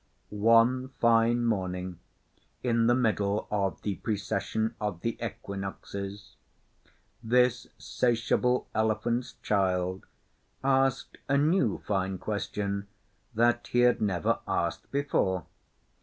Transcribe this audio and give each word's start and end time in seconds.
One 0.31 0.87
fine 0.99 1.45
morning 1.45 1.99
in 2.63 2.87
the 2.87 2.95
middle 2.95 3.47
of 3.51 3.79
the 3.83 3.97
Precession 3.97 4.73
of 4.81 5.01
the 5.01 5.15
Equinoxes 5.23 6.37
this 7.23 7.67
'satiable 7.77 8.67
Elephant's 8.73 9.33
Child 9.43 10.07
asked 10.63 11.19
a 11.29 11.37
new 11.37 11.83
fine 11.85 12.17
question 12.17 12.87
that 13.35 13.67
he 13.67 13.81
had 13.81 14.01
never 14.01 14.39
asked 14.47 14.91
before. 14.91 15.45